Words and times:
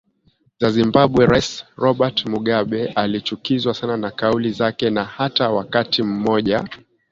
za 0.59 0.67
Zimbabwe 0.69 1.25
Rais 1.25 1.63
Robert 1.77 2.25
Mugabe 2.25 2.87
alichukizwa 2.87 3.73
sana 3.73 3.97
na 3.97 4.11
kauli 4.11 4.51
zake 4.51 4.89
na 4.89 5.03
hata 5.03 5.49
wakati 5.49 6.03
mmoja 6.03 6.65